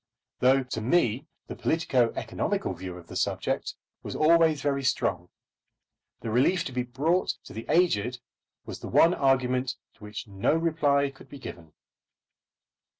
Though 0.39 0.63
to 0.63 0.81
me 0.81 1.27
the 1.45 1.55
politico 1.55 2.11
economical 2.15 2.73
view 2.73 2.97
of 2.97 3.05
the 3.05 3.15
subject 3.15 3.75
was 4.01 4.15
always 4.15 4.59
very 4.59 4.81
strong, 4.83 5.29
the 6.21 6.31
relief 6.31 6.63
to 6.63 6.71
be 6.71 6.81
brought 6.81 7.35
to 7.43 7.53
the 7.53 7.67
aged 7.69 8.19
was 8.65 8.79
the 8.79 8.87
one 8.89 9.13
argument 9.13 9.75
to 9.93 10.03
which 10.03 10.27
no 10.27 10.55
reply 10.55 11.11
could 11.11 11.29
be 11.29 11.37
given. 11.37 11.73